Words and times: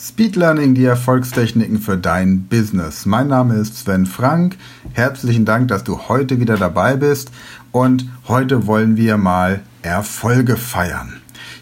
Speed 0.00 0.36
Learning, 0.36 0.76
die 0.76 0.84
Erfolgstechniken 0.84 1.80
für 1.80 1.96
dein 1.96 2.44
Business. 2.44 3.04
Mein 3.04 3.26
Name 3.26 3.56
ist 3.56 3.78
Sven 3.78 4.06
Frank. 4.06 4.54
Herzlichen 4.92 5.44
Dank, 5.44 5.66
dass 5.66 5.82
du 5.82 6.08
heute 6.08 6.38
wieder 6.38 6.56
dabei 6.56 6.94
bist. 6.94 7.32
Und 7.72 8.08
heute 8.28 8.68
wollen 8.68 8.96
wir 8.96 9.16
mal 9.16 9.60
Erfolge 9.82 10.56
feiern. 10.56 11.14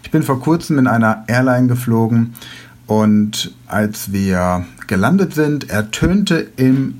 Ich 0.03 0.11
bin 0.11 0.21
vor 0.21 0.39
kurzem 0.39 0.77
in 0.77 0.85
einer 0.85 1.23
Airline 1.25 1.65
geflogen 1.65 2.35
und 2.85 3.55
als 3.65 4.11
wir 4.11 4.67
gelandet 4.85 5.33
sind, 5.33 5.71
ertönte 5.71 6.47
im 6.57 6.99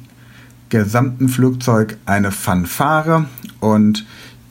gesamten 0.70 1.30
Flugzeug 1.30 1.98
eine 2.08 2.32
Fanfare 2.32 3.28
und 3.60 4.08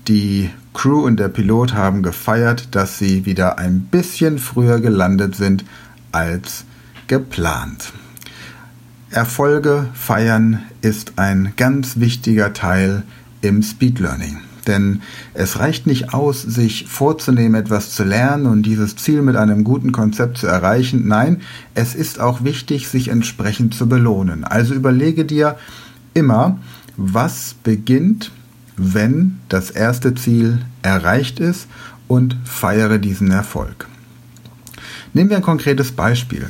die 0.07 0.51
Crew 0.73 1.05
und 1.05 1.19
der 1.19 1.31
Pilot 1.31 1.75
haben 1.75 2.05
gefeiert, 2.05 2.77
dass 2.77 2.97
sie 2.97 3.27
wieder 3.27 3.59
ein 3.59 3.81
bisschen 3.81 4.39
früher 4.39 4.79
gelandet 4.79 5.35
sind 5.35 5.65
als 6.13 6.65
geplant. 7.09 7.93
Erfolge 9.11 9.89
feiern 9.95 10.63
ist 10.83 11.15
ein 11.17 11.53
ganz 11.57 11.99
wichtiger 11.99 12.53
Teil 12.53 13.05
im 13.41 13.63
Speed 13.63 14.01
Learning. 14.01 14.39
Denn 14.67 15.03
es 15.33 15.61
reicht 15.61 15.87
nicht 15.87 16.13
aus, 16.13 16.43
sich 16.43 16.87
vorzunehmen, 16.89 17.55
etwas 17.55 17.93
zu 17.93 18.03
lernen 18.03 18.47
und 18.47 18.65
dieses 18.65 18.97
Ziel 18.97 19.23
mit 19.23 19.37
einem 19.37 19.63
guten 19.63 19.93
Konzept 19.93 20.39
zu 20.39 20.49
erreichen. 20.49 21.07
Nein, 21.07 21.43
es 21.75 21.95
ist 21.95 22.19
auch 22.19 22.43
wichtig, 22.43 22.89
sich 22.89 23.09
entsprechend 23.09 23.75
zu 23.75 23.89
belohnen. 23.89 24.43
Also 24.43 24.75
überlege 24.75 25.25
dir 25.25 25.57
immer, 26.15 26.59
was 26.97 27.55
beginnt, 27.63 28.33
wenn 28.77 29.39
das 29.49 29.71
erste 29.71 30.15
Ziel 30.15 30.61
erreicht 30.83 31.39
ist 31.39 31.69
und 32.09 32.37
feiere 32.45 32.99
diesen 32.99 33.31
Erfolg. 33.31 33.87
Nehmen 35.13 35.31
wir 35.31 35.37
ein 35.37 35.43
konkretes 35.43 35.93
Beispiel. 35.93 36.49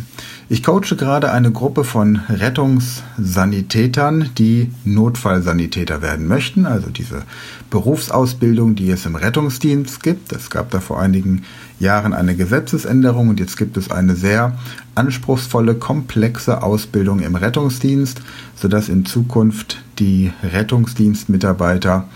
Ich 0.49 0.63
coache 0.63 0.95
gerade 0.97 1.33
eine 1.33 1.51
Gruppe 1.51 1.83
von 1.83 2.21
Rettungssanitätern, 2.29 4.31
die 4.39 4.71
Notfallsanitäter 4.85 6.03
werden 6.03 6.29
möchten, 6.29 6.67
also 6.67 6.89
diese 6.89 7.25
Berufsausbildung, 7.69 8.77
die 8.77 8.89
es 8.91 9.07
im 9.07 9.17
Rettungsdienst 9.17 10.05
gibt. 10.05 10.33
Es 10.33 10.49
gab 10.49 10.71
da 10.71 10.79
vor 10.79 11.01
einigen 11.01 11.43
Jahren 11.81 12.13
eine 12.13 12.37
Gesetzesänderung 12.37 13.29
und 13.29 13.41
jetzt 13.41 13.57
gibt 13.57 13.77
es 13.77 13.91
eine 13.91 14.15
sehr 14.15 14.57
anspruchsvolle, 14.95 15.75
komplexe 15.75 16.63
Ausbildung 16.63 17.19
im 17.19 17.35
Rettungsdienst, 17.35 18.21
sodass 18.55 18.89
in 18.89 19.05
Zukunft 19.05 19.83
die 19.99 20.33
Rettungsdienstmitarbeiter 20.45 22.07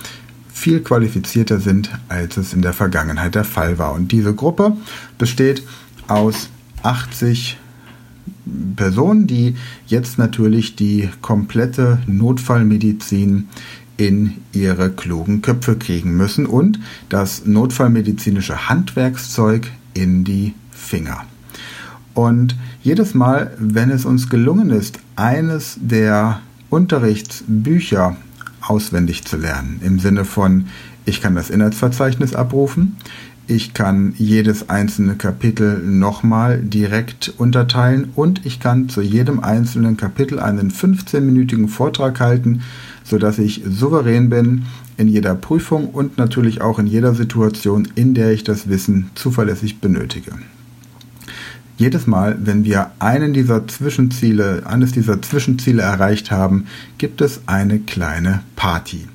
viel 0.53 0.83
qualifizierter 0.83 1.59
sind, 1.59 1.91
als 2.09 2.37
es 2.37 2.55
in 2.55 2.63
der 2.63 2.75
Vergangenheit 2.75 3.35
der 3.35 3.43
Fall 3.43 3.79
war. 3.79 3.93
Und 3.93 4.13
diese 4.13 4.35
Gruppe 4.35 4.77
besteht 5.19 5.65
aus 6.07 6.49
80 6.85 7.59
Personen, 8.77 9.27
die 9.27 9.57
jetzt 9.87 10.19
natürlich 10.19 10.77
die 10.77 11.09
komplette 11.21 12.01
Notfallmedizin 12.07 13.49
in 13.97 14.37
ihre 14.53 14.91
klugen 14.91 15.43
Köpfe 15.43 15.77
kriegen 15.77 16.17
müssen 16.17 16.47
und 16.47 16.81
das 17.11 17.45
notfallmedizinische 17.45 18.69
Handwerkszeug 18.69 19.71
in 19.93 20.25
die 20.25 20.55
Finger. 20.71 21.25
Und 22.15 22.57
jedes 22.83 23.15
Mal, 23.15 23.55
wenn 23.59 23.91
es 23.91 24.05
uns 24.05 24.31
gelungen 24.31 24.71
ist, 24.71 24.99
eines 25.17 25.79
der 25.81 26.41
Unterrichtsbücher 26.71 28.17
auswendig 28.63 29.25
zu 29.25 29.37
lernen, 29.37 29.81
im 29.85 29.99
Sinne 30.01 30.25
von, 30.25 30.67
ich 31.05 31.21
kann 31.21 31.35
das 31.35 31.51
Inhaltsverzeichnis 31.51 32.35
abrufen, 32.35 32.97
ich 33.51 33.75
kann 33.75 34.15
jedes 34.17 34.71
einzelne 34.71 35.17
Kapitel 35.17 35.83
nochmal 35.83 36.61
direkt 36.63 37.35
unterteilen 37.37 38.11
und 38.15 38.47
ich 38.47 38.61
kann 38.61 38.89
zu 38.89 39.03
jedem 39.03 39.41
einzelnen 39.41 39.97
Kapitel 39.97 40.39
einen 40.39 40.71
15-minütigen 40.71 41.67
Vortrag 41.67 42.21
halten, 42.21 42.63
sodass 43.03 43.39
ich 43.39 43.63
souverän 43.69 44.31
bin 44.31 44.67
in 44.97 45.09
jeder 45.09 45.35
Prüfung 45.35 45.89
und 45.89 46.17
natürlich 46.17 46.61
auch 46.61 46.79
in 46.79 46.87
jeder 46.87 47.13
Situation, 47.13 47.89
in 47.97 48.15
der 48.15 48.31
ich 48.31 48.45
das 48.45 48.69
Wissen 48.69 49.11
zuverlässig 49.17 49.81
benötige. 49.81 50.31
Jedes 51.77 52.07
Mal, 52.07 52.39
wenn 52.41 52.65
wir 52.65 52.93
einen 53.01 53.33
dieser 53.33 53.67
Zwischenziele, 53.67 54.63
eines 54.67 54.93
dieser 54.93 55.21
Zwischenziele 55.23 55.83
erreicht 55.83 56.31
haben, 56.31 56.67
gibt 56.99 57.21
es 57.21 57.41
eine 57.47 57.81
kleine 57.81 58.43
Party. 58.55 59.09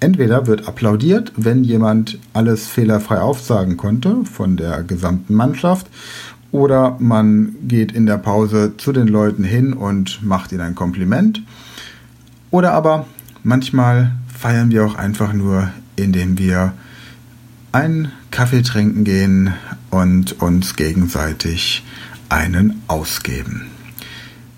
Entweder 0.00 0.46
wird 0.46 0.66
applaudiert, 0.66 1.32
wenn 1.36 1.62
jemand 1.62 2.18
alles 2.32 2.66
fehlerfrei 2.66 3.20
aufsagen 3.20 3.76
konnte 3.76 4.24
von 4.24 4.56
der 4.56 4.82
gesamten 4.82 5.34
Mannschaft, 5.34 5.86
oder 6.52 6.96
man 6.98 7.54
geht 7.68 7.92
in 7.92 8.06
der 8.06 8.18
Pause 8.18 8.72
zu 8.76 8.92
den 8.92 9.06
Leuten 9.06 9.44
hin 9.44 9.72
und 9.72 10.22
macht 10.24 10.50
ihnen 10.52 10.62
ein 10.62 10.74
Kompliment. 10.74 11.42
Oder 12.50 12.72
aber 12.72 13.06
manchmal 13.44 14.12
feiern 14.36 14.70
wir 14.70 14.84
auch 14.84 14.96
einfach 14.96 15.32
nur, 15.32 15.70
indem 15.96 16.38
wir 16.38 16.72
einen 17.72 18.10
Kaffee 18.30 18.62
trinken 18.62 19.04
gehen 19.04 19.54
und 19.90 20.40
uns 20.40 20.74
gegenseitig 20.74 21.84
einen 22.28 22.82
ausgeben. 22.88 23.69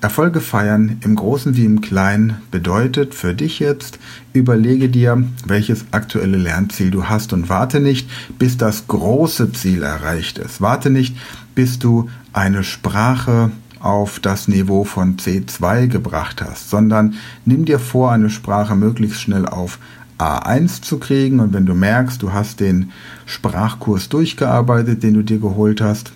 Erfolge 0.03 0.41
feiern 0.41 0.99
im 1.05 1.15
Großen 1.15 1.57
wie 1.57 1.65
im 1.65 1.81
Kleinen 1.81 2.39
bedeutet 2.51 3.15
für 3.15 3.35
dich 3.35 3.61
jetzt, 3.61 4.01
überlege 4.33 4.89
dir, 4.89 5.23
welches 5.47 5.85
aktuelle 5.93 6.39
Lernziel 6.39 6.91
du 6.91 7.05
hast 7.05 7.33
und 7.33 7.49
warte 7.49 7.79
nicht, 7.79 8.11
bis 8.37 8.57
das 8.57 8.89
große 8.89 9.53
Ziel 9.53 9.85
erreicht 9.85 10.39
ist. 10.39 10.61
Warte 10.61 10.91
nicht, 10.91 11.17
bis 11.55 11.79
du 11.79 12.11
eine 12.33 12.65
Sprache 12.65 13.53
auf 13.79 14.19
das 14.19 14.49
Niveau 14.49 14.83
von 14.83 15.19
C2 15.19 15.87
gebracht 15.87 16.43
hast, 16.43 16.69
sondern 16.69 17.15
nimm 17.45 17.65
dir 17.65 17.79
vor, 17.79 18.11
eine 18.11 18.29
Sprache 18.29 18.75
möglichst 18.75 19.21
schnell 19.21 19.47
auf 19.47 19.79
A1 20.19 20.83
zu 20.83 20.99
kriegen 20.99 21.39
und 21.39 21.53
wenn 21.53 21.67
du 21.67 21.75
merkst, 21.75 22.21
du 22.21 22.33
hast 22.33 22.59
den 22.59 22.91
Sprachkurs 23.25 24.09
durchgearbeitet, 24.09 25.05
den 25.05 25.15
du 25.15 25.23
dir 25.23 25.39
geholt 25.39 25.81
hast, 25.81 26.13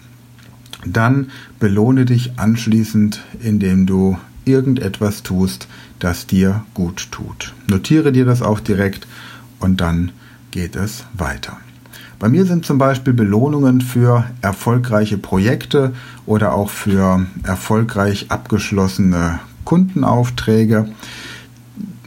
dann 0.92 1.30
belohne 1.58 2.04
dich 2.04 2.38
anschließend, 2.38 3.22
indem 3.40 3.86
du 3.86 4.18
irgendetwas 4.44 5.22
tust, 5.22 5.68
das 5.98 6.26
dir 6.26 6.64
gut 6.74 7.08
tut. 7.10 7.54
Notiere 7.66 8.12
dir 8.12 8.24
das 8.24 8.42
auch 8.42 8.60
direkt 8.60 9.06
und 9.58 9.80
dann 9.80 10.12
geht 10.50 10.76
es 10.76 11.04
weiter. 11.14 11.58
Bei 12.18 12.28
mir 12.30 12.46
sind 12.46 12.64
zum 12.64 12.78
Beispiel 12.78 13.12
Belohnungen 13.12 13.82
für 13.82 14.24
erfolgreiche 14.40 15.18
Projekte 15.18 15.92
oder 16.24 16.54
auch 16.54 16.70
für 16.70 17.26
erfolgreich 17.42 18.26
abgeschlossene 18.30 19.40
Kundenaufträge. 19.64 20.88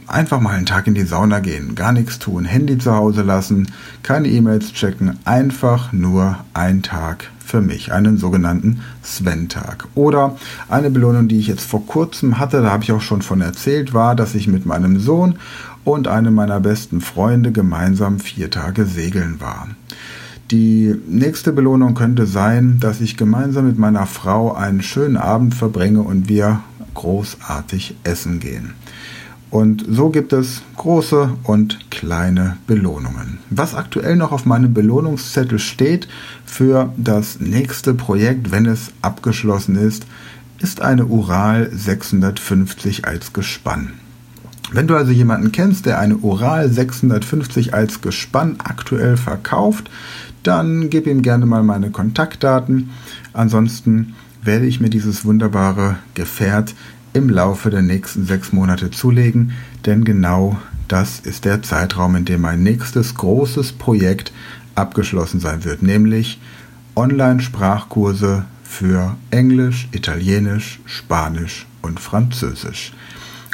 Einfach 0.08 0.40
mal 0.40 0.56
einen 0.56 0.66
Tag 0.66 0.88
in 0.88 0.94
die 0.94 1.04
Sauna 1.04 1.38
gehen, 1.38 1.76
gar 1.76 1.92
nichts 1.92 2.18
tun, 2.18 2.44
Handy 2.44 2.78
zu 2.78 2.92
Hause 2.92 3.22
lassen, 3.22 3.68
keine 4.02 4.26
E-Mails 4.26 4.72
checken, 4.72 5.16
einfach 5.24 5.92
nur 5.92 6.38
ein 6.54 6.82
Tag 6.82 7.30
für 7.50 7.60
mich, 7.60 7.92
einen 7.92 8.16
sogenannten 8.16 8.80
Sven-Tag. 9.02 9.88
Oder 9.94 10.36
eine 10.68 10.90
Belohnung, 10.90 11.26
die 11.26 11.38
ich 11.38 11.48
jetzt 11.48 11.68
vor 11.68 11.84
kurzem 11.84 12.38
hatte, 12.38 12.62
da 12.62 12.70
habe 12.70 12.84
ich 12.84 12.92
auch 12.92 13.00
schon 13.00 13.22
von 13.22 13.40
erzählt, 13.40 13.92
war, 13.92 14.14
dass 14.14 14.34
ich 14.34 14.46
mit 14.46 14.66
meinem 14.66 15.00
Sohn 15.00 15.34
und 15.84 16.06
einem 16.06 16.34
meiner 16.34 16.60
besten 16.60 17.00
Freunde 17.00 17.50
gemeinsam 17.52 18.20
vier 18.20 18.50
Tage 18.50 18.86
segeln 18.86 19.40
war. 19.40 19.68
Die 20.50 20.94
nächste 21.08 21.52
Belohnung 21.52 21.94
könnte 21.94 22.26
sein, 22.26 22.78
dass 22.80 23.00
ich 23.00 23.16
gemeinsam 23.16 23.66
mit 23.66 23.78
meiner 23.78 24.06
Frau 24.06 24.54
einen 24.54 24.82
schönen 24.82 25.16
Abend 25.16 25.54
verbringe 25.54 26.02
und 26.02 26.28
wir 26.28 26.60
großartig 26.94 27.96
essen 28.04 28.40
gehen. 28.40 28.74
Und 29.50 29.84
so 29.88 30.10
gibt 30.10 30.32
es 30.32 30.62
große 30.76 31.30
und 31.42 31.90
kleine 31.90 32.56
Belohnungen. 32.68 33.38
Was 33.50 33.74
aktuell 33.74 34.14
noch 34.14 34.30
auf 34.30 34.46
meinem 34.46 34.72
Belohnungszettel 34.72 35.58
steht 35.58 36.06
für 36.46 36.92
das 36.96 37.40
nächste 37.40 37.94
Projekt, 37.94 38.52
wenn 38.52 38.66
es 38.66 38.92
abgeschlossen 39.02 39.74
ist, 39.74 40.06
ist 40.60 40.82
eine 40.82 41.06
Ural 41.06 41.68
650 41.72 43.06
als 43.06 43.32
Gespann. 43.32 43.94
Wenn 44.72 44.86
du 44.86 44.94
also 44.94 45.10
jemanden 45.10 45.50
kennst, 45.50 45.86
der 45.86 45.98
eine 45.98 46.18
Ural 46.18 46.70
650 46.70 47.74
als 47.74 48.02
Gespann 48.02 48.56
aktuell 48.62 49.16
verkauft, 49.16 49.90
dann 50.44 50.90
gib 50.90 51.08
ihm 51.08 51.22
gerne 51.22 51.44
mal 51.44 51.64
meine 51.64 51.90
Kontaktdaten. 51.90 52.90
Ansonsten 53.32 54.14
werde 54.42 54.66
ich 54.66 54.80
mir 54.80 54.90
dieses 54.90 55.24
wunderbare 55.24 55.96
Gefährt 56.14 56.74
im 57.12 57.28
Laufe 57.28 57.70
der 57.70 57.82
nächsten 57.82 58.24
sechs 58.24 58.52
Monate 58.52 58.90
zulegen, 58.90 59.52
denn 59.86 60.04
genau 60.04 60.58
das 60.88 61.20
ist 61.20 61.44
der 61.44 61.62
Zeitraum, 61.62 62.16
in 62.16 62.24
dem 62.24 62.40
mein 62.40 62.62
nächstes 62.62 63.14
großes 63.14 63.72
Projekt 63.72 64.32
abgeschlossen 64.74 65.40
sein 65.40 65.64
wird, 65.64 65.82
nämlich 65.82 66.40
Online-Sprachkurse 66.96 68.44
für 68.62 69.16
Englisch, 69.30 69.88
Italienisch, 69.92 70.80
Spanisch 70.84 71.66
und 71.82 72.00
Französisch. 72.00 72.92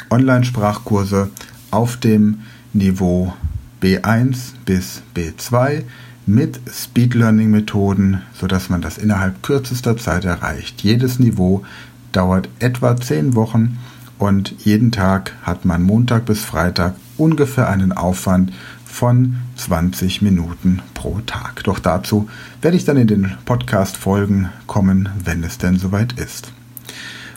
Online-Sprachkurse 0.09 1.29
auf 1.71 1.97
dem 1.97 2.39
Niveau 2.73 3.33
B1 3.81 4.53
bis 4.65 5.01
B2 5.15 5.83
mit 6.25 6.59
Speed 6.71 7.13
Learning 7.13 7.51
Methoden, 7.51 8.21
sodass 8.33 8.69
man 8.69 8.81
das 8.81 8.97
innerhalb 8.97 9.41
kürzester 9.43 9.97
Zeit 9.97 10.25
erreicht. 10.25 10.81
Jedes 10.81 11.19
Niveau 11.19 11.63
dauert 12.11 12.49
etwa 12.59 12.95
10 12.95 13.35
Wochen 13.35 13.77
und 14.17 14.53
jeden 14.65 14.91
Tag 14.91 15.33
hat 15.43 15.65
man 15.65 15.83
Montag 15.83 16.25
bis 16.25 16.43
Freitag 16.43 16.95
ungefähr 17.17 17.69
einen 17.69 17.91
Aufwand 17.91 18.51
von 18.85 19.35
20 19.57 20.21
Minuten 20.21 20.81
pro 20.93 21.19
Tag. 21.25 21.63
Doch 21.63 21.79
dazu 21.79 22.27
werde 22.61 22.77
ich 22.77 22.85
dann 22.85 22.97
in 22.97 23.07
den 23.07 23.33
Podcast-Folgen 23.45 24.49
kommen, 24.65 25.09
wenn 25.23 25.43
es 25.43 25.57
denn 25.57 25.77
soweit 25.77 26.13
ist. 26.13 26.51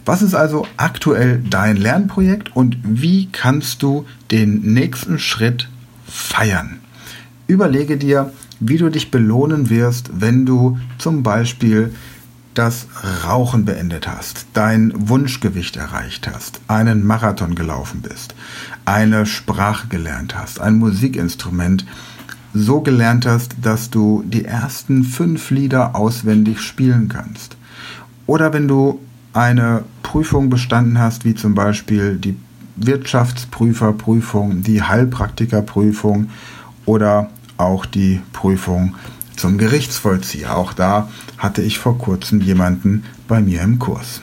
Was 0.07 0.23
ist 0.23 0.35
also 0.35 0.67
aktuell 0.79 1.43
dein 1.49 1.77
Lernprojekt 1.77 2.57
und 2.57 2.79
wie 2.83 3.29
kannst 3.31 3.83
du 3.83 4.07
den 4.31 4.73
nächsten 4.73 5.19
Schritt 5.19 5.69
feiern? 6.07 6.81
Überlege 7.47 7.99
dir, 7.99 8.33
wie 8.61 8.79
du 8.79 8.89
dich 8.89 9.11
belohnen 9.11 9.69
wirst, 9.71 10.11
wenn 10.21 10.47
du 10.47 10.79
zum 10.99 11.23
Beispiel 11.23 11.93
das 12.55 12.87
Rauchen 13.25 13.65
beendet 13.65 14.09
hast, 14.09 14.47
dein 14.55 14.93
Wunschgewicht 14.95 15.77
erreicht 15.77 16.29
hast, 16.29 16.61
einen 16.69 17.07
Marathon 17.07 17.55
gelaufen 17.55 18.03
bist, 18.03 18.35
eine 18.85 19.27
Sprache 19.27 19.87
gelernt 19.89 20.37
hast, 20.37 20.61
ein 20.61 20.79
Musikinstrument 20.79 21.87
so 22.53 22.81
gelernt 22.81 23.27
hast, 23.27 23.55
dass 23.63 23.91
du 23.91 24.25
die 24.27 24.45
ersten 24.45 25.05
fünf 25.05 25.51
Lieder 25.51 25.95
auswendig 25.95 26.61
spielen 26.61 27.09
kannst. 27.09 27.57
Oder 28.27 28.53
wenn 28.53 28.67
du 28.67 29.01
eine 29.33 29.85
Prüfung 30.03 30.51
bestanden 30.51 30.99
hast, 30.99 31.25
wie 31.25 31.35
zum 31.37 31.55
Beispiel 31.55 32.17
die 32.17 32.37
Wirtschaftsprüferprüfung, 32.77 34.63
die 34.63 34.83
Heilpraktikerprüfung 34.83 36.31
oder 36.87 37.31
auch 37.57 37.87
die 37.87 38.21
Prüfung 38.33 38.95
zum 39.41 39.57
Gerichtsvollzieher. 39.57 40.55
Auch 40.55 40.75
da 40.75 41.09
hatte 41.39 41.63
ich 41.63 41.79
vor 41.79 41.97
kurzem 41.97 42.43
jemanden 42.43 43.05
bei 43.27 43.41
mir 43.41 43.63
im 43.63 43.79
Kurs. 43.79 44.21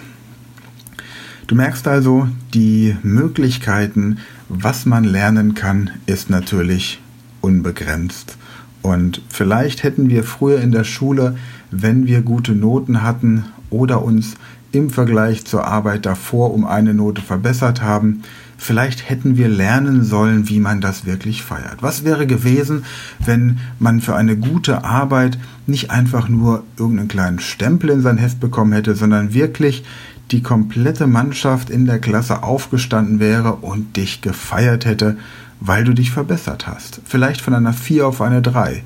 Du 1.48 1.56
merkst 1.56 1.88
also, 1.88 2.28
die 2.54 2.96
Möglichkeiten, 3.02 4.20
was 4.48 4.86
man 4.86 5.04
lernen 5.04 5.56
kann, 5.56 5.90
ist 6.06 6.30
natürlich 6.30 7.02
unbegrenzt. 7.42 8.38
Und 8.84 9.24
vielleicht 9.28 9.82
hätten 9.82 10.10
wir 10.10 10.24
früher 10.24 10.62
in 10.62 10.72
der 10.72 10.84
Schule, 10.84 11.36
wenn 11.72 12.06
wir 12.06 12.22
gute 12.22 12.52
Noten 12.52 13.02
hatten 13.02 13.46
oder 13.72 14.04
uns 14.04 14.36
im 14.72 14.90
Vergleich 14.90 15.46
zur 15.46 15.66
Arbeit 15.66 16.06
davor 16.06 16.54
um 16.54 16.66
eine 16.66 16.94
Note 16.94 17.22
verbessert 17.22 17.82
haben, 17.82 18.24
Vielleicht 18.58 19.08
hätten 19.08 19.38
wir 19.38 19.48
lernen 19.48 20.04
sollen, 20.04 20.50
wie 20.50 20.60
man 20.60 20.82
das 20.82 21.06
wirklich 21.06 21.44
feiert. 21.44 21.82
Was 21.84 22.04
wäre 22.04 22.26
gewesen, 22.26 22.86
wenn 23.24 23.60
man 23.78 24.02
für 24.02 24.16
eine 24.16 24.36
gute 24.36 24.84
Arbeit 24.84 25.38
nicht 25.68 25.92
einfach 25.92 26.28
nur 26.28 26.64
irgendeinen 26.78 27.08
kleinen 27.08 27.40
Stempel 27.40 27.92
in 27.92 28.02
sein 28.02 28.18
Heft 28.18 28.40
bekommen 28.40 28.74
hätte, 28.74 28.96
sondern 28.96 29.34
wirklich 29.34 29.84
die 30.32 30.42
komplette 30.42 31.08
Mannschaft 31.08 31.70
in 31.70 31.86
der 31.86 32.00
Klasse 32.00 32.44
aufgestanden 32.44 33.20
wäre 33.20 33.54
und 33.58 33.96
dich 33.96 34.22
gefeiert 34.22 34.86
hätte, 34.86 35.18
weil 35.60 35.84
du 35.84 35.94
dich 35.94 36.12
verbessert 36.12 36.68
hast. 36.68 37.00
Vielleicht 37.06 37.42
von 37.42 37.54
einer 37.54 37.74
4 37.74 38.08
auf 38.08 38.22
eine 38.22 38.42
3. 38.42 38.84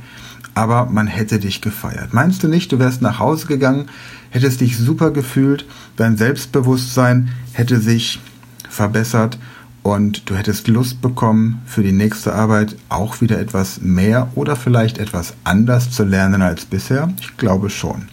Aber 0.54 0.88
man 0.88 1.08
hätte 1.08 1.40
dich 1.40 1.62
gefeiert. 1.62 2.14
Meinst 2.14 2.44
du 2.44 2.50
nicht, 2.50 2.72
du 2.74 2.78
wärst 2.78 3.02
nach 3.02 3.20
Hause 3.20 3.48
gegangen, 3.48 3.88
hättest 4.32 4.62
dich 4.62 4.78
super 4.78 5.12
gefühlt, 5.12 5.66
dein 5.98 6.18
Selbstbewusstsein 6.18 7.30
hätte 7.54 7.80
sich 7.80 8.20
verbessert 8.68 9.38
und 9.84 10.30
du 10.30 10.36
hättest 10.36 10.68
Lust 10.68 11.02
bekommen, 11.02 11.62
für 11.66 11.84
die 11.84 11.92
nächste 11.92 12.34
Arbeit 12.34 12.76
auch 12.90 13.22
wieder 13.22 13.40
etwas 13.40 13.82
mehr 13.82 14.32
oder 14.36 14.56
vielleicht 14.56 14.98
etwas 14.98 15.34
anders 15.44 15.92
zu 15.92 16.04
lernen 16.04 16.42
als 16.42 16.66
bisher? 16.66 17.14
Ich 17.20 17.38
glaube 17.38 17.70
schon. 17.70 18.04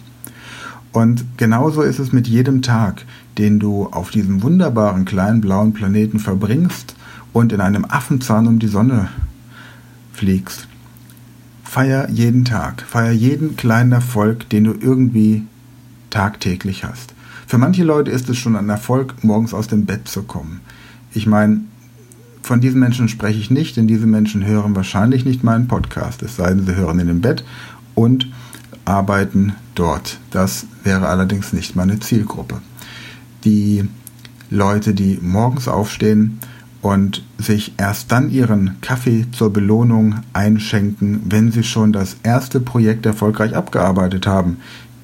Und 0.91 1.25
genauso 1.37 1.81
ist 1.81 1.99
es 1.99 2.11
mit 2.11 2.27
jedem 2.27 2.61
Tag, 2.61 3.05
den 3.37 3.59
du 3.59 3.87
auf 3.87 4.09
diesem 4.09 4.41
wunderbaren 4.41 5.05
kleinen 5.05 5.41
blauen 5.41 5.73
Planeten 5.73 6.19
verbringst 6.19 6.95
und 7.31 7.53
in 7.53 7.61
einem 7.61 7.85
Affenzahn 7.85 8.47
um 8.47 8.59
die 8.59 8.67
Sonne 8.67 9.09
fliegst. 10.11 10.67
Feier 11.63 12.09
jeden 12.09 12.43
Tag, 12.45 12.81
feier 12.81 13.11
jeden 13.11 13.55
kleinen 13.55 13.91
Erfolg, 13.91 14.49
den 14.49 14.63
du 14.63 14.73
irgendwie 14.73 15.45
tagtäglich 16.09 16.83
hast. 16.83 17.13
Für 17.47 17.57
manche 17.57 17.83
Leute 17.83 18.11
ist 18.11 18.29
es 18.29 18.37
schon 18.37 18.55
ein 18.55 18.69
Erfolg, 18.69 19.23
morgens 19.23 19.53
aus 19.53 19.67
dem 19.67 19.85
Bett 19.85 20.07
zu 20.07 20.23
kommen. 20.23 20.61
Ich 21.13 21.25
meine, 21.25 21.61
von 22.43 22.61
diesen 22.61 22.79
Menschen 22.79 23.09
spreche 23.09 23.39
ich 23.39 23.51
nicht, 23.51 23.77
denn 23.77 23.87
diese 23.87 24.07
Menschen 24.07 24.45
hören 24.45 24.75
wahrscheinlich 24.75 25.25
nicht 25.25 25.43
meinen 25.43 25.67
Podcast, 25.67 26.21
es 26.21 26.35
sei 26.35 26.49
denn, 26.49 26.65
sie 26.65 26.75
hören 26.75 26.99
in 26.99 27.07
dem 27.07 27.21
Bett 27.21 27.43
und 27.95 28.27
arbeiten 28.85 29.53
dort. 29.75 30.19
Das 30.31 30.65
wäre 30.83 31.07
allerdings 31.07 31.53
nicht 31.53 31.75
meine 31.75 31.99
Zielgruppe. 31.99 32.61
Die 33.43 33.87
Leute, 34.49 34.93
die 34.93 35.19
morgens 35.21 35.67
aufstehen 35.67 36.39
und 36.81 37.23
sich 37.37 37.73
erst 37.77 38.11
dann 38.11 38.31
ihren 38.31 38.77
Kaffee 38.81 39.25
zur 39.31 39.51
Belohnung 39.51 40.15
einschenken, 40.33 41.21
wenn 41.25 41.51
sie 41.51 41.63
schon 41.63 41.91
das 41.93 42.17
erste 42.23 42.59
Projekt 42.59 43.05
erfolgreich 43.05 43.55
abgearbeitet 43.55 44.27
haben, 44.27 44.57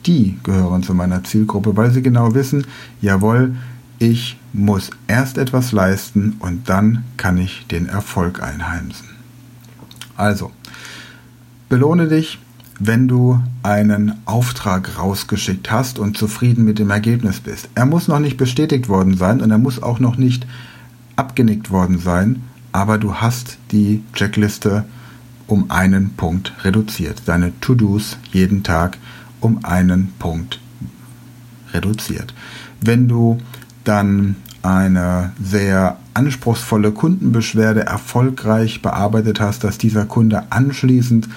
die 0.05 0.37
gehören 0.43 0.83
zu 0.83 0.93
meiner 0.93 1.23
Zielgruppe, 1.23 1.75
weil 1.75 1.91
sie 1.91 2.01
genau 2.01 2.33
wissen, 2.33 2.65
jawohl, 3.01 3.55
ich 3.99 4.37
muss 4.53 4.89
erst 5.07 5.37
etwas 5.37 5.71
leisten 5.71 6.35
und 6.39 6.69
dann 6.69 7.03
kann 7.17 7.37
ich 7.37 7.65
den 7.67 7.87
Erfolg 7.87 8.41
einheimsen. 8.41 9.07
Also, 10.17 10.51
belohne 11.69 12.07
dich, 12.07 12.39
wenn 12.79 13.07
du 13.07 13.41
einen 13.63 14.13
Auftrag 14.25 14.97
rausgeschickt 14.97 15.71
hast 15.71 15.97
und 15.97 16.17
zufrieden 16.17 16.65
mit 16.65 16.77
dem 16.77 16.89
Ergebnis 16.89 17.39
bist. 17.39 17.69
Er 17.75 17.85
muss 17.85 18.07
noch 18.07 18.19
nicht 18.19 18.37
bestätigt 18.37 18.89
worden 18.89 19.17
sein 19.17 19.41
und 19.41 19.51
er 19.51 19.57
muss 19.57 19.81
auch 19.81 19.99
noch 19.99 20.17
nicht 20.17 20.45
abgenickt 21.15 21.71
worden 21.71 21.99
sein, 21.99 22.43
aber 22.71 22.97
du 22.97 23.15
hast 23.15 23.57
die 23.71 24.03
Checkliste 24.13 24.83
um 25.47 25.71
einen 25.71 26.11
Punkt 26.11 26.53
reduziert. 26.63 27.21
Deine 27.25 27.57
To-Dos 27.61 28.17
jeden 28.31 28.63
Tag 28.63 28.97
um 29.41 29.63
einen 29.63 30.13
Punkt 30.19 30.59
reduziert. 31.73 32.33
Wenn 32.81 33.07
du 33.07 33.39
dann 33.83 34.35
eine 34.61 35.31
sehr 35.41 35.97
anspruchsvolle 36.13 36.91
Kundenbeschwerde 36.91 37.85
erfolgreich 37.85 38.81
bearbeitet 38.81 39.39
hast, 39.39 39.63
dass 39.63 39.77
dieser 39.77 40.05
Kunde 40.05 40.43
anschließend 40.51 41.29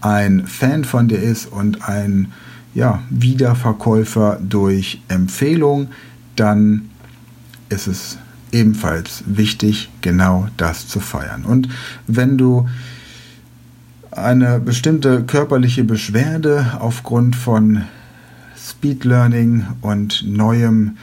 ein 0.00 0.46
Fan 0.46 0.84
von 0.84 1.06
dir 1.06 1.22
ist 1.22 1.46
und 1.46 1.88
ein 1.88 2.32
ja, 2.74 3.02
Wiederverkäufer 3.10 4.38
durch 4.42 5.00
Empfehlung, 5.08 5.88
dann 6.34 6.88
ist 7.68 7.86
es 7.86 8.18
ebenfalls 8.50 9.22
wichtig, 9.26 9.90
genau 10.00 10.48
das 10.56 10.88
zu 10.88 11.00
feiern. 11.00 11.44
Und 11.44 11.68
wenn 12.06 12.36
du 12.36 12.68
eine 14.12 14.60
bestimmte 14.60 15.24
körperliche 15.24 15.84
Beschwerde 15.84 16.78
aufgrund 16.78 17.34
von 17.34 17.84
Speed 18.56 19.04
Learning 19.04 19.64
und 19.80 20.24
neuem 20.26 20.96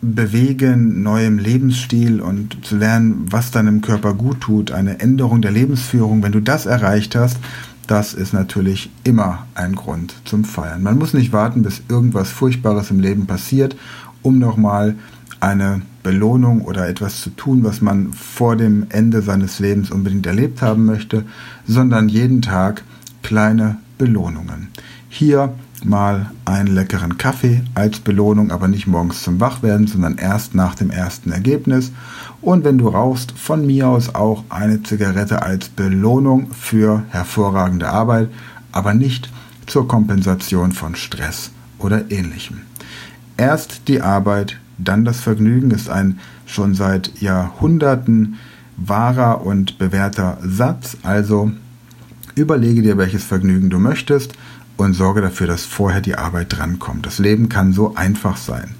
Bewegen, 0.00 1.02
neuem 1.02 1.38
Lebensstil 1.38 2.20
und 2.20 2.64
zu 2.64 2.76
lernen, 2.76 3.26
was 3.30 3.50
deinem 3.50 3.80
Körper 3.80 4.14
gut 4.14 4.40
tut, 4.40 4.70
eine 4.70 5.00
Änderung 5.00 5.42
der 5.42 5.50
Lebensführung, 5.50 6.22
wenn 6.22 6.30
du 6.30 6.40
das 6.40 6.66
erreicht 6.66 7.16
hast, 7.16 7.38
das 7.88 8.14
ist 8.14 8.32
natürlich 8.32 8.90
immer 9.02 9.46
ein 9.54 9.74
Grund 9.74 10.14
zum 10.24 10.44
Feiern. 10.44 10.82
Man 10.82 10.98
muss 10.98 11.14
nicht 11.14 11.32
warten, 11.32 11.62
bis 11.62 11.82
irgendwas 11.88 12.30
Furchtbares 12.30 12.90
im 12.90 13.00
Leben 13.00 13.26
passiert, 13.26 13.76
um 14.22 14.38
nochmal 14.38 14.94
eine 15.40 15.82
Belohnung 16.02 16.62
oder 16.62 16.88
etwas 16.88 17.20
zu 17.20 17.30
tun, 17.30 17.64
was 17.64 17.80
man 17.80 18.12
vor 18.12 18.56
dem 18.56 18.86
Ende 18.90 19.22
seines 19.22 19.58
Lebens 19.58 19.90
unbedingt 19.90 20.26
erlebt 20.26 20.62
haben 20.62 20.84
möchte, 20.84 21.24
sondern 21.66 22.08
jeden 22.08 22.42
Tag 22.42 22.82
kleine 23.22 23.76
Belohnungen. 23.98 24.68
Hier 25.08 25.52
mal 25.84 26.30
einen 26.44 26.74
leckeren 26.74 27.18
Kaffee 27.18 27.62
als 27.74 28.00
Belohnung, 28.00 28.50
aber 28.50 28.68
nicht 28.68 28.86
morgens 28.86 29.22
zum 29.22 29.40
Wachwerden, 29.40 29.86
sondern 29.86 30.18
erst 30.18 30.54
nach 30.54 30.74
dem 30.74 30.90
ersten 30.90 31.30
Ergebnis. 31.30 31.92
Und 32.40 32.64
wenn 32.64 32.78
du 32.78 32.88
rauchst, 32.88 33.32
von 33.32 33.66
mir 33.66 33.88
aus 33.88 34.14
auch 34.14 34.44
eine 34.48 34.82
Zigarette 34.82 35.42
als 35.42 35.68
Belohnung 35.68 36.50
für 36.52 37.04
hervorragende 37.10 37.88
Arbeit, 37.88 38.28
aber 38.72 38.94
nicht 38.94 39.30
zur 39.66 39.86
Kompensation 39.86 40.72
von 40.72 40.94
Stress 40.94 41.50
oder 41.78 42.10
ähnlichem. 42.10 42.62
Erst 43.38 43.86
die 43.86 44.02
Arbeit, 44.02 44.58
dann 44.78 45.04
das 45.04 45.20
Vergnügen 45.20 45.70
ist 45.70 45.88
ein 45.88 46.18
schon 46.44 46.74
seit 46.74 47.20
Jahrhunderten 47.22 48.36
wahrer 48.76 49.46
und 49.46 49.78
bewährter 49.78 50.38
Satz. 50.42 50.96
Also 51.04 51.52
überlege 52.34 52.82
dir, 52.82 52.98
welches 52.98 53.22
Vergnügen 53.22 53.70
du 53.70 53.78
möchtest 53.78 54.34
und 54.76 54.94
sorge 54.94 55.20
dafür, 55.20 55.46
dass 55.46 55.64
vorher 55.64 56.00
die 56.00 56.16
Arbeit 56.16 56.56
drankommt. 56.56 57.06
Das 57.06 57.20
Leben 57.20 57.48
kann 57.48 57.72
so 57.72 57.94
einfach 57.94 58.36
sein. 58.36 58.74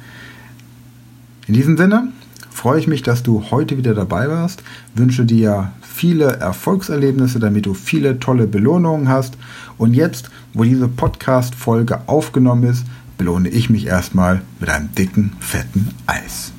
In 1.47 1.55
diesem 1.55 1.77
Sinne 1.77 2.09
freue 2.50 2.81
ich 2.81 2.88
mich, 2.88 3.05
dass 3.05 3.23
du 3.23 3.53
heute 3.53 3.77
wieder 3.77 3.95
dabei 3.95 4.29
warst, 4.29 4.65
wünsche 4.97 5.25
dir 5.25 5.71
viele 5.81 6.37
Erfolgserlebnisse, 6.37 7.38
damit 7.38 7.67
du 7.67 7.75
viele 7.75 8.19
tolle 8.19 8.49
Belohnungen 8.49 9.09
hast. 9.09 9.37
Und 9.79 9.95
jetzt, 9.95 10.31
wo 10.53 10.65
diese 10.65 10.88
Podcast-Folge 10.88 12.00
aufgenommen 12.07 12.65
ist, 12.65 12.85
belohne 13.19 13.51
ich 13.51 13.69
mich 13.69 13.87
erstmal 13.87 14.41
mit 14.61 14.71
einem 14.71 14.95
dicken, 14.95 15.33
fetten 15.41 15.89
Eis. 16.07 16.53